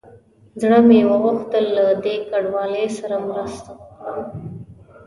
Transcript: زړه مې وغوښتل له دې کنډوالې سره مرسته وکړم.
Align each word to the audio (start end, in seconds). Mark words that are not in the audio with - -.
زړه 0.61 0.79
مې 0.87 0.99
وغوښتل 1.09 1.65
له 1.77 1.85
دې 2.03 2.15
کنډوالې 2.29 2.85
سره 2.97 3.15
مرسته 3.29 3.69
وکړم. 3.79 4.27